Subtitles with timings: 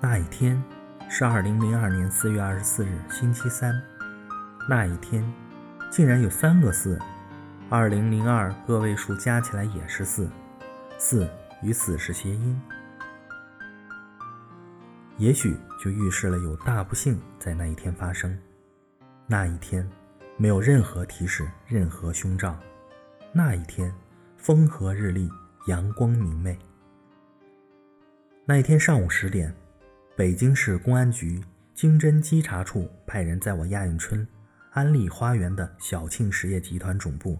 [0.00, 0.62] 那一天
[1.10, 3.82] 是二零零二年四月二十四日，星期三。
[4.68, 5.24] 那一天
[5.90, 6.96] 竟然有三个四，
[7.68, 10.30] 二零零二个位数加起来也是四，
[10.98, 11.28] 四
[11.62, 12.62] 与死是谐音，
[15.16, 18.38] 也许就预示了有大不幸在那一天发生。
[19.26, 19.84] 那一天
[20.36, 22.56] 没有任何提示，任何凶兆。
[23.32, 23.92] 那一天
[24.36, 25.28] 风和日丽，
[25.66, 26.56] 阳光明媚。
[28.44, 29.52] 那一天上午十点。
[30.18, 31.40] 北京市公安局
[31.76, 34.26] 经侦稽查处派人在我亚运村
[34.72, 37.38] 安利花园的小庆实业集团总部，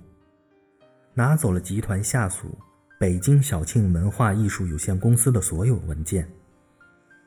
[1.13, 2.57] 拿走了集团下属
[2.97, 6.31] 北京小庆文化艺术有限公司的所有文件，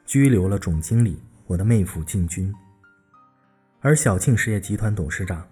[0.05, 2.55] 拘留了总经理我的妹夫靳军，
[3.82, 5.46] 而小庆实业集团董事长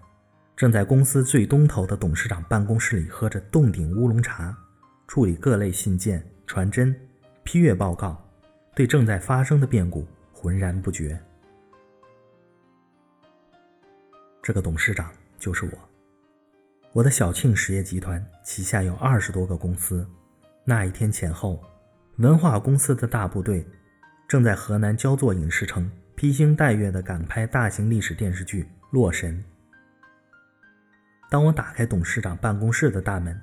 [0.56, 4.56] 正在公司最东头的董事长办公室里喝着洞顶乌龙茶，
[5.06, 6.98] 处理各类信件、传真、
[7.44, 8.29] 批阅报告。
[8.80, 11.20] 对正在发生的变故浑然不觉。
[14.40, 15.72] 这个董事长就是我。
[16.92, 20.08] 我的小庆实业集团旗下有二十多个公司。
[20.64, 21.62] 那一天前后，
[22.16, 23.62] 文化公司的大部队
[24.26, 29.36] 正在河南焦作影视城披星戴月地赶拍大型历史电视剧《洛神》。
[31.28, 33.38] 当我打开董事长办公室的大门，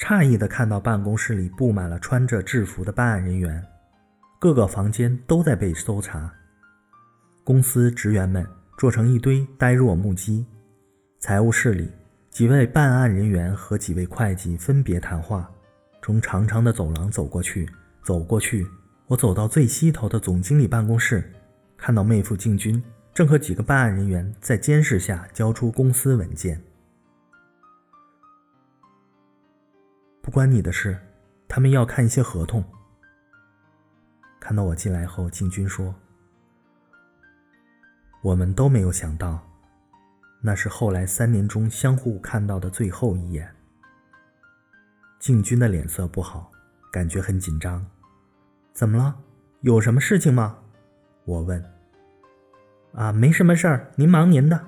[0.00, 3.64] 诧异地看到办公室里布满了穿着制服的办案人员。
[4.40, 6.32] 各个房间都在被搜查，
[7.44, 8.46] 公司职员们
[8.78, 10.46] 坐成一堆呆若木鸡。
[11.18, 11.92] 财务室里，
[12.30, 15.46] 几位办案人员和几位会计分别谈话。
[16.00, 17.68] 从长长的走廊走过去，
[18.02, 18.66] 走过去，
[19.08, 21.30] 我走到最西头的总经理办公室，
[21.76, 26.58] 看到妹夫进军正和几个办案人员在监视下交出公司文件。
[30.22, 30.98] 不关你的事，
[31.46, 32.64] 他们要看一些合同。
[34.40, 35.94] 看到我进来后，静军说
[38.22, 39.46] ：“我们都没有想到，
[40.40, 43.54] 那是后来三年中相互看到的最后一眼。”
[45.20, 46.50] 静军的脸色不好，
[46.90, 47.86] 感觉很紧张。
[48.72, 49.14] 怎么了？
[49.60, 50.58] 有什么事情吗？
[51.26, 51.62] 我问。
[52.94, 54.58] 啊，没什么事儿，您忙您的。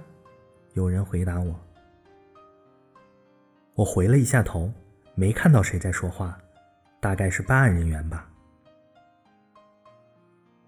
[0.75, 1.59] 有人回答我。
[3.75, 4.71] 我回了一下头，
[5.15, 6.39] 没看到谁在说话，
[7.01, 8.29] 大概是办案人员吧。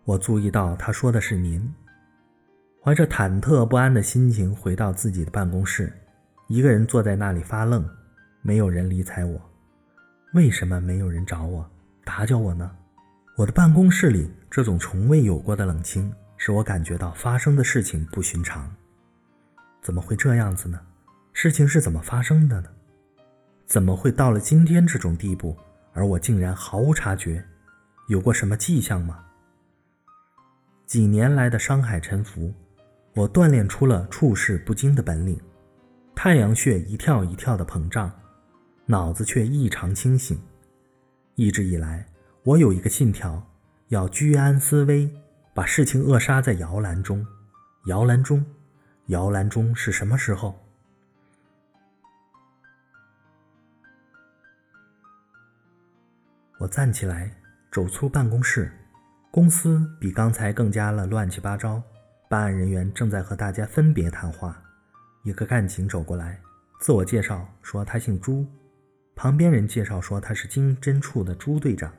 [0.04, 1.74] 我注意到他说的是“您”，
[2.84, 5.90] 怀着忐忑不安的心情回到自己的办公室，
[6.46, 7.88] 一个人坐在那里发愣，
[8.42, 9.40] 没有人理睬我。
[10.34, 11.66] 为什么没有人找我
[12.04, 12.70] 打搅我呢？
[13.36, 18.70] 我的办公室里这种从未有过的冷清，使我感觉到发生的事情不寻常。
[19.80, 20.78] 怎么会这样子呢？
[21.32, 22.68] 事情是怎么发生的呢？
[23.64, 25.56] 怎么会到了今天这种地步，
[25.94, 27.42] 而我竟然毫无察觉？
[28.08, 29.24] 有过什么迹象吗？
[30.86, 32.52] 几年来的商海沉浮，
[33.14, 35.40] 我锻炼出了处事不惊的本领。
[36.14, 38.10] 太阳穴一跳一跳的膨胀，
[38.86, 40.40] 脑子却异常清醒。
[41.34, 42.06] 一直以来，
[42.44, 43.44] 我有一个信条：
[43.88, 45.10] 要居安思危，
[45.52, 47.26] 把事情扼杀在摇篮中。
[47.86, 48.44] 摇篮中，
[49.06, 50.60] 摇篮中是什么时候？
[56.58, 57.34] 我站起来，
[57.72, 58.70] 走出办公室。
[59.34, 61.82] 公司比刚才更加了乱七八糟，
[62.28, 64.56] 办案人员正在和大家分别谈话。
[65.24, 66.38] 一个干警走过来，
[66.78, 68.46] 自我介绍说他姓朱，
[69.16, 71.92] 旁边人介绍说他是经侦处的朱队长。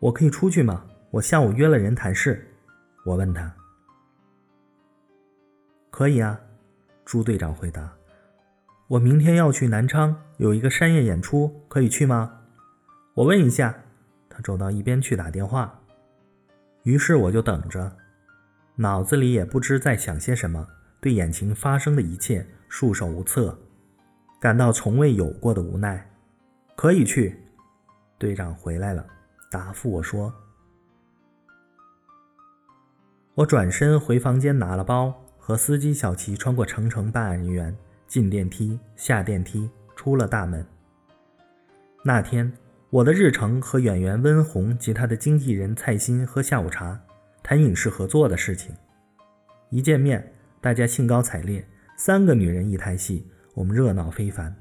[0.00, 0.84] 我可以出去吗？
[1.12, 2.46] 我下午约了人谈事。
[3.06, 3.50] 我问他。
[5.88, 6.38] 可以啊，
[7.06, 7.90] 朱队长回答。
[8.86, 12.40] 我明天要去南昌，有一个商业演出，可以去吗？
[13.14, 13.74] 我问一下。
[14.28, 15.77] 他走到一边去打电话。
[16.88, 17.92] 于是我就等着，
[18.76, 20.66] 脑子里也不知在想些什么，
[21.02, 23.58] 对眼前发生的一切束手无策，
[24.40, 26.10] 感到从未有过的无奈。
[26.74, 27.38] 可以去，
[28.16, 29.04] 队长回来了，
[29.50, 30.32] 答复我说
[33.36, 37.76] ：“我转身回房间拿了包，和司机小齐穿过层层办案人员，
[38.06, 40.66] 进电梯，下电梯，出了大门。
[42.02, 42.50] 那天。”
[42.90, 46.98] 我的日程和演员温红及他的经纪人蔡欣喝下午茶，
[47.42, 48.74] 谈影视合作的事情。
[49.68, 51.62] 一见面，大家兴高采烈，
[51.98, 54.56] 三个女人一台戏，我们热闹非凡。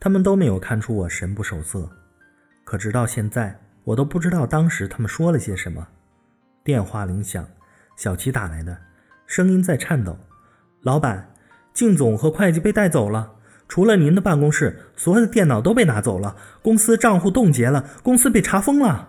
[0.00, 1.88] 他们都没有看出我神不守舍，
[2.64, 5.86] 可直到现在，我都不知道当时他们说了些什么。
[6.64, 7.48] 电话铃响，
[7.96, 8.76] 小齐打来的，
[9.28, 10.18] 声音在颤抖
[10.82, 11.32] ：“老板，
[11.72, 13.34] 靳总和会计被带走了。”
[13.70, 19.08] 除了您的办公室，所有的电脑都被拿走了，公司账户冻结了，公司被查封了。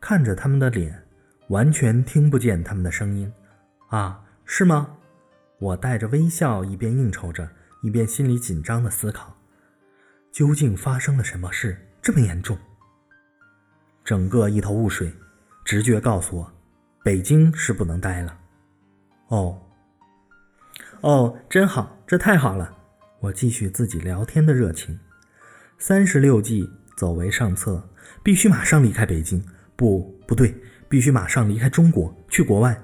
[0.00, 1.06] 看着他们的脸，
[1.48, 3.30] 完全听不见他们的声音。
[3.90, 4.96] 啊，是吗？
[5.58, 7.46] 我带着微笑，一边应酬着，
[7.82, 9.36] 一边心里紧张的思考：
[10.32, 12.56] 究竟发生了什么事这么严重？
[14.02, 15.12] 整个一头雾水，
[15.66, 16.52] 直觉告诉我，
[17.04, 18.38] 北京是不能待了。
[19.28, 19.60] 哦。
[21.02, 22.76] 哦，真好，这太好了！
[23.20, 24.98] 我继续自己聊天的热情。
[25.78, 27.82] 三十六计，走为上策，
[28.22, 29.42] 必须马上离开北京。
[29.76, 30.54] 不，不对，
[30.90, 32.78] 必须马上离开中国，去国外。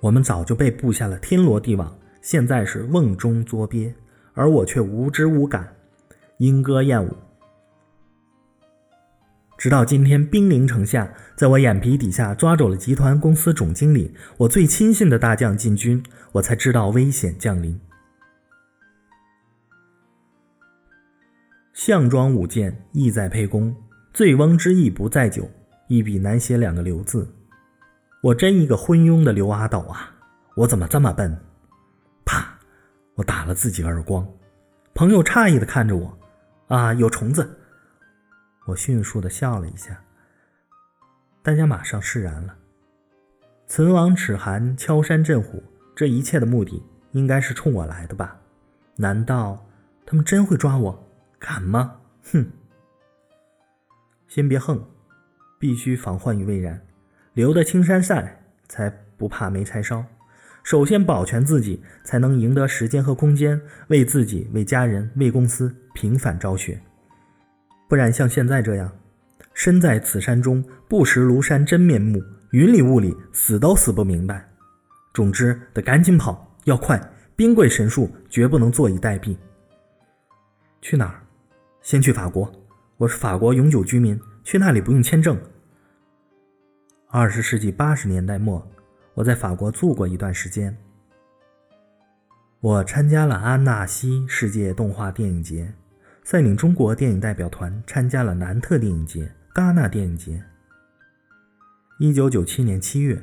[0.00, 3.94] 我们早就被布下了天罗地网，现在是瓮中捉鳖，
[4.34, 5.74] 而我却无知无感，
[6.36, 7.16] 莺歌燕舞。
[9.60, 16.02] 直到今天兵临城下，在我眼皮底下抓走了集团公司总经理，我最亲信的大将进军，
[16.32, 17.78] 我才知道危险降临。
[21.74, 23.76] 项庄舞剑，意在沛公。
[24.14, 25.46] 醉翁之意不在酒，
[25.88, 27.30] 一笔难写两个刘字。
[28.22, 30.10] 我真一个昏庸的刘阿斗啊！
[30.54, 31.38] 我怎么这么笨？
[32.24, 32.58] 啪！
[33.14, 34.26] 我打了自己耳光。
[34.94, 36.18] 朋友诧异的看着我，
[36.68, 37.58] 啊，有虫子。
[38.66, 40.02] 我迅速的笑了一下，
[41.42, 42.56] 大家马上释然了。
[43.66, 45.62] 存亡齿寒，敲山震虎，
[45.94, 48.40] 这一切的目的应该是冲我来的吧？
[48.96, 49.66] 难道
[50.04, 51.08] 他们真会抓我？
[51.38, 52.00] 敢吗？
[52.32, 52.46] 哼！
[54.28, 54.84] 先别横，
[55.58, 56.80] 必须防患于未然，
[57.32, 60.04] 留得青山在，才不怕没柴烧。
[60.62, 66.80] 首先保全自己，才能赢得时间和空间，为自己、为家人、为公司平反昭雪。
[67.90, 68.88] 不然像现在这样，
[69.52, 72.22] 身在此山中不识庐山真面目，
[72.52, 74.48] 云里雾里死都死不明白。
[75.12, 77.02] 总之得赶紧跑，要快，
[77.34, 79.36] 兵贵神速，绝不能坐以待毙。
[80.80, 81.20] 去哪儿？
[81.82, 82.48] 先去法国，
[82.96, 85.36] 我是法国永久居民，去那里不用签证。
[87.08, 88.64] 二十世纪八十年代末，
[89.14, 90.78] 我在法国住过一段时间。
[92.60, 95.74] 我参加了安纳西世界动画电影节。
[96.22, 100.42] 率领中国电影代表团参加了南特电影节、戛纳电影节。
[101.98, 103.20] 一九九七年七月，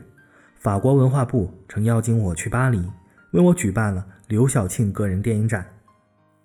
[0.56, 2.86] 法国文化部曾邀请我去巴黎，
[3.32, 5.66] 为我举办了刘晓庆个人电影展。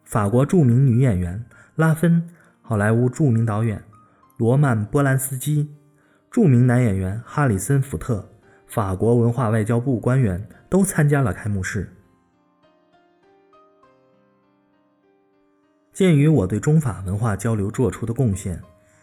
[0.05, 1.45] 法国著名女演员
[1.75, 2.29] 拉芬、
[2.61, 3.83] 好莱坞著名导演
[4.37, 5.75] 罗曼·波兰斯基、
[6.31, 8.31] 著名男演员哈里森·福特、
[8.67, 11.91] 法国文化外交部官员都参加了开幕式。
[15.93, 18.59] 鉴于我对中法文化交流做出的贡献，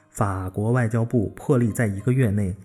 [0.09, 2.55] 法国外交部破例在一个月内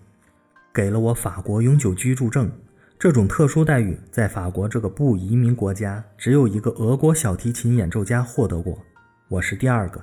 [0.73, 2.51] 给了我法国永久居住证。
[2.97, 8.79] 这种特殊待遇在法国这个不移民国家，只有一个俄国小提琴演奏家获得过，
[9.27, 10.01] 我是第二个。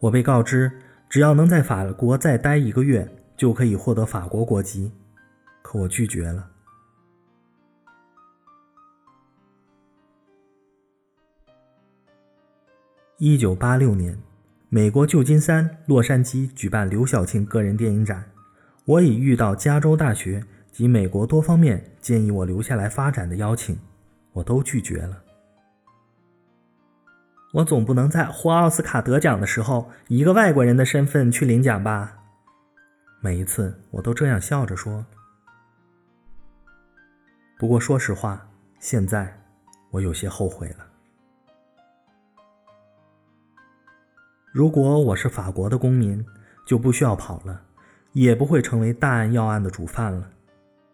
[0.00, 0.70] 我被告知，
[1.08, 4.92] 只要能在法国再待一个月，就可以获得法国国籍，
[5.62, 6.50] 可我拒绝了。
[13.18, 14.14] 一九八六年，
[14.68, 18.22] 美国旧金山、洛杉矶举办刘晓庆个人电影展。
[18.84, 23.78] 我已遇到加州大学及美国多方面建议我留下来发展的邀请，
[24.34, 25.22] 我都拒绝了。
[27.54, 32.18] 我总不能在获奥斯卡得奖的时候，以一个外国人的身份去领奖吧？
[33.22, 35.06] 每一次我都这样笑着说。
[37.58, 38.46] 不过说实话，
[38.78, 39.40] 现在
[39.92, 40.85] 我有些后悔了。
[44.56, 46.24] 如果我是法国的公民，
[46.64, 47.60] 就不需要跑了，
[48.14, 50.30] 也不会成为大案要案的主犯了。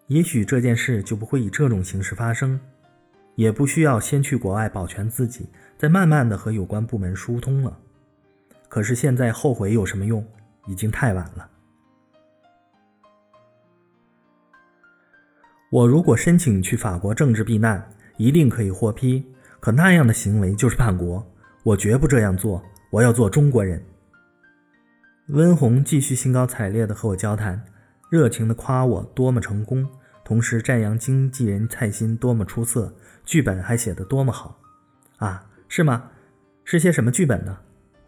[0.08, 2.58] 也许这件事就不会以这种形式发生，
[3.36, 7.78] 也不需要先去国外保全自己，再慢慢的和有关部门疏通了。
[8.68, 10.26] 可是现在后悔有什么用？
[10.66, 11.48] 已经太晚了。
[15.70, 19.24] 我如果申请去法国政治避难，一定可以获批。
[19.60, 21.24] 可那样的行为就是叛国，
[21.62, 22.60] 我绝不这样做。
[22.92, 23.82] 我要做中国人。
[25.28, 27.64] 温红继续兴高采烈地和我交谈，
[28.10, 29.88] 热情地夸我多么成功，
[30.22, 32.94] 同时赞扬经纪人蔡鑫多么出色，
[33.24, 34.60] 剧本还写得多么好。
[35.16, 36.10] 啊，是吗？
[36.64, 37.58] 是些什么剧本呢？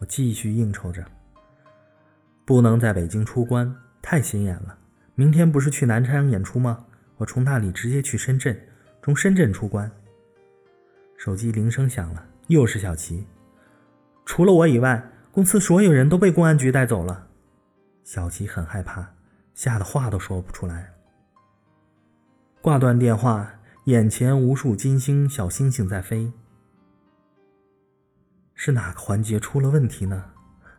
[0.00, 1.02] 我继续应酬着。
[2.44, 4.76] 不能在北京出关，太显眼了。
[5.14, 6.84] 明天不是去南昌演出吗？
[7.16, 8.54] 我从那里直接去深圳，
[9.02, 9.90] 从深圳出关。
[11.16, 13.26] 手机铃声响了，又是小齐。
[14.24, 17.28] 除了我以外，公司所有人都被公安局带走了。
[18.02, 19.14] 小齐很害怕，
[19.54, 20.92] 吓得话都说不出来。
[22.60, 23.54] 挂断电话，
[23.84, 26.32] 眼前无数金星小星星在飞。
[28.54, 30.24] 是哪个环节出了问题呢？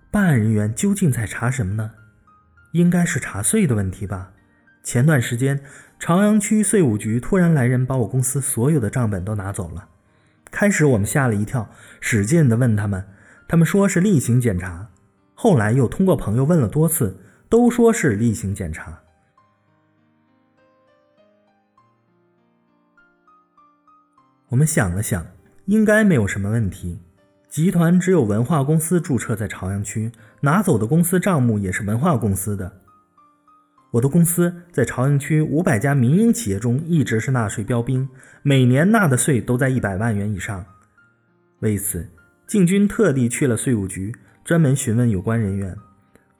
[0.09, 1.91] 办案人员究竟在查什么呢？
[2.71, 4.31] 应该是查税的问题吧。
[4.81, 5.61] 前段时间，
[5.99, 9.89] 朝阳区税务局突然来人，把我公司所有的账本都拿走了。
[10.51, 13.05] 开始我们吓了一跳，使劲的问他们，
[13.47, 14.87] 他们说是例行检查。
[15.33, 17.17] 后来又通过朋友问了多次，
[17.49, 18.99] 都说是例行检查。
[24.49, 25.25] 我们想了想，
[25.65, 26.99] 应该没有什么问题。
[27.49, 30.11] 集团只有文化公司注册在朝阳区，
[30.41, 32.81] 拿走的公司账目也是文化公司的。
[33.91, 38.07] 我的公司在朝阳区五百家民营企业中一直是纳税标兵，
[38.41, 40.65] 每年纳的税都在一百万元以上。
[41.59, 42.07] 为此，
[42.47, 45.75] 靖军特地去了税务局，专门询问有关人员：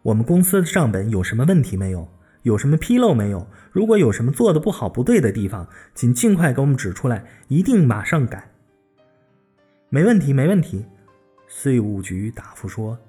[0.03, 2.07] 我们公司的账本有什么问题没有？
[2.43, 3.47] 有什么纰漏没有？
[3.71, 8.51] 如果有什么做的不好、不对的地方，请尽快给我们指出来，一定马上改。
[9.89, 10.85] 没问题，没问题。
[11.47, 12.99] 税务局答复说：“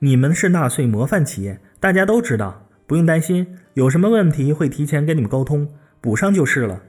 [0.00, 6.82] 你们是纳税模范企业，大家都知道，不用担心，有什么问题会提前跟你们沟通，补上就是了。”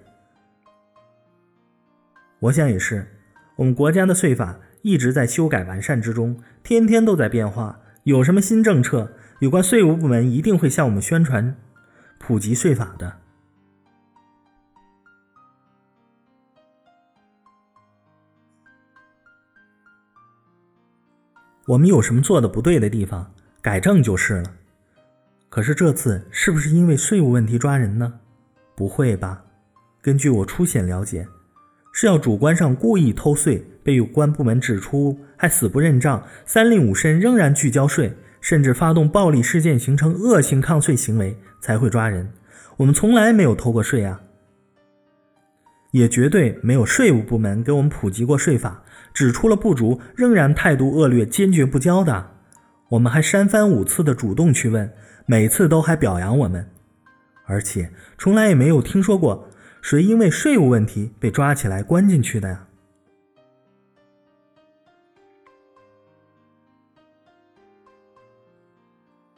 [2.40, 3.08] 我想也是，
[3.56, 11.56] 我们国家的税法一直在修改完善之中，天天都在变化，有什么新政策，有关税务部门一定会向我们宣传、
[12.18, 13.20] 普及税法的。
[21.68, 24.52] 我们有什么做的不对的地方，改正就是了。
[25.48, 28.20] 可是这次是不是因为税务问题抓人呢？
[28.76, 29.46] 不会吧？
[30.02, 31.26] 根据我初显了解，
[31.94, 42.28] 是要主观上故意偷税，被有关部门指出，还死不认账，三令五申仍然拒交税，甚至发动暴力事件，形成恶性抗税行为，才会抓人。
[42.78, 44.20] 我们从来没有偷过税啊，
[45.92, 48.84] 也绝对没有税务部门给我们普及过税法。
[49.14, 52.32] 指出了不足，仍然态度恶劣，坚决不交的，
[52.90, 54.92] 我们还三番五次的主动去问，
[55.28, 56.68] 每次都还表扬我们，
[57.46, 59.48] 而且从来也没有听说过
[59.84, 62.66] 谁因为税务问题被抓起来关进去的呀。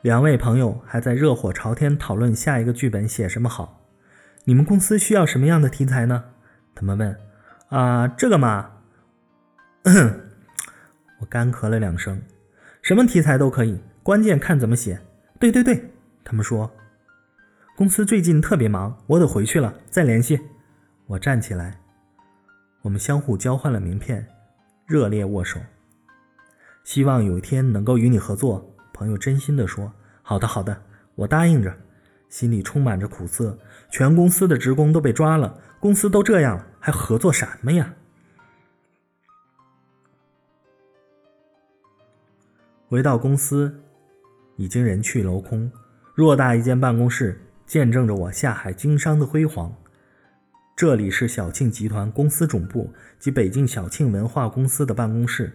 [0.03, 3.81] 两位朋友还在热火朝天讨论下一个剧本写什么好，
[4.43, 6.25] 你们公司需要什么样的题材呢？
[6.75, 7.17] 他们问。
[7.69, 8.69] 啊，这个嘛。
[11.21, 12.21] 我干咳了两声，
[12.83, 15.01] 什么题材都可以，关键看怎么写。
[15.39, 15.89] 对对对，
[16.23, 16.71] 他们说，
[17.77, 20.39] 公司最近特别忙，我得回去了，再联系。
[21.07, 21.77] 我站起来，
[22.81, 24.25] 我们相互交换了名片，
[24.85, 25.59] 热烈握手。
[26.85, 28.73] 希望有一天能够与你合作。
[28.93, 29.91] 朋友真心的说
[30.23, 30.83] ：“好的好的，
[31.15, 31.75] 我答应着。”
[32.29, 37.93] 心里充满着苦涩，全公司的职工都被抓了，公司都这样了，还合作什么呀？
[42.87, 43.81] 回到公司，
[44.55, 45.69] 已经人去楼空。
[46.15, 49.75] 偌大一间办公室，见证着我下海经商的辉煌。
[50.75, 55.51] 这里是小庆集团公司总部及北京小庆文化公司的办公室。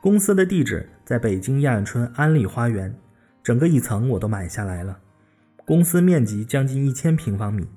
[0.00, 2.98] 公司的地址在北京亚运村安利花园，
[3.42, 4.98] 整个一层我都买下来了。
[5.64, 7.68] 公司面积将近一千平方米，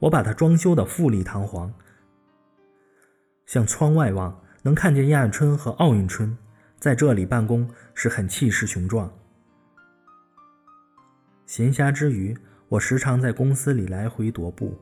[0.00, 1.72] 我把它装修的富丽堂皇。
[3.46, 6.36] 向窗外望，能看见亚运村和奥运村。
[6.78, 9.10] 在这里办公是很气势雄壮。
[11.44, 12.36] 闲暇之余，
[12.68, 14.78] 我时常在公司里来回踱步，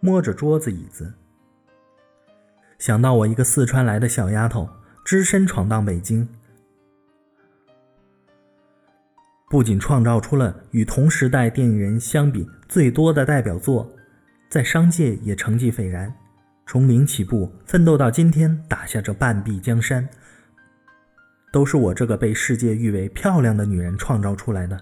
[0.00, 1.14] 摸着桌子椅子，
[2.78, 4.68] 想到我一个四川来的小丫头，
[5.04, 6.28] 只身闯荡北京，
[9.48, 13.88] 不仅创造出了与同时代电影人相比最多的代表作，
[14.48, 16.12] 在商界也成绩斐然，
[16.66, 20.08] 从零起步奋斗到今天，打下这半壁江山。
[21.52, 24.78] 都是我这个被世界誉为漂亮的女人创造出来的，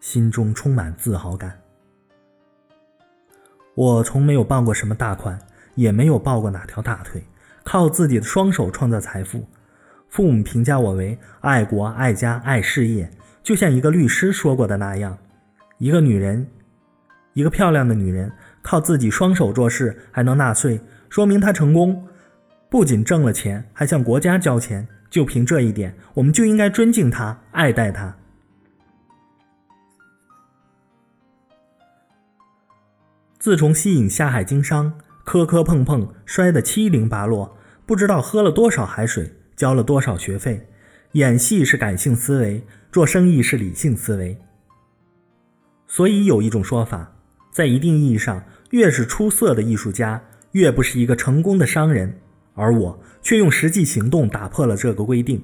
[0.00, 1.59] 心中充满自豪感。
[3.80, 5.38] 我从没有抱过什么大款，
[5.74, 7.24] 也没有抱过哪条大腿，
[7.64, 9.48] 靠自己的双手创造财富。
[10.10, 13.10] 父母评价我为爱国、爱家、爱事业，
[13.42, 15.16] 就像一个律师说过的那样：
[15.78, 16.46] 一个女人，
[17.32, 22.06] 一个漂亮的女人，靠自己双手做事还能纳税，说明她成功，
[22.68, 24.86] 不仅挣了钱，还向国家交钱。
[25.08, 28.14] 就凭这一点，我们就应该尊敬她，爱戴她。
[33.40, 34.92] 自从西影下海经商，
[35.24, 37.56] 磕磕碰碰，摔得七零八落，
[37.86, 40.68] 不知道喝了多少海水，交了多少学费。
[41.12, 44.36] 演戏是感性思维，做生意是理性思维。
[45.86, 47.16] 所以有一种说法：
[47.50, 52.14] 在一定意义上，越是出色的艺术家，越不是一个成功的商人。
[52.52, 55.42] 而我却用实际行动打破了这个规定。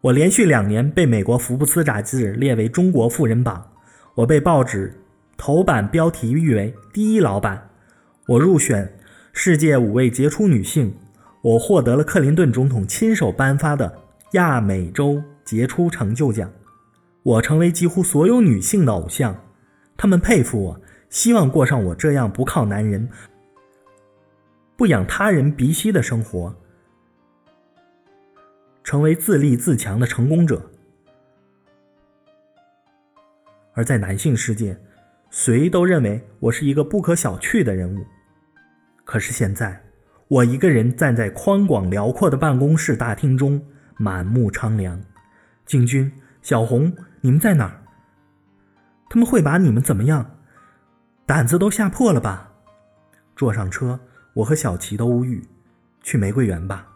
[0.00, 3.72] 我连续两年被美国福布斯杂志列为中国富人榜，
[4.14, 4.98] 我被报纸
[5.36, 7.70] 头版标题誉为第一老板，
[8.26, 8.98] 我入选
[9.32, 10.96] 世界五位杰出女性，
[11.42, 13.98] 我获得了克林顿总统亲手颁发的
[14.32, 16.50] 亚美洲杰出成就奖，
[17.22, 19.36] 我成为几乎所有女性的偶像，
[19.96, 23.08] 她们佩服我，希望过上我这样不靠男人。
[24.76, 26.54] 不养他人鼻息的生活，
[28.84, 30.70] 成为自立自强的成功者。
[33.72, 34.78] 而在男性世界，
[35.30, 38.04] 谁都认为我是一个不可小觑的人物。
[39.04, 39.82] 可是现在，
[40.28, 43.64] 我一个人站在宽广辽阔的办公室大厅中，
[43.96, 45.00] 满目苍凉。
[45.64, 46.10] 景军、
[46.42, 47.82] 小红，你们在哪儿？
[49.08, 50.38] 他们会把你们怎么样？
[51.24, 52.52] 胆子都吓破了吧？
[53.34, 53.98] 坐上车。
[54.34, 55.42] 我和小琪都无语，
[56.02, 56.86] 去玫瑰园吧。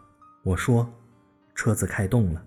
[0.43, 0.87] 我说，
[1.55, 2.43] 车子开动了。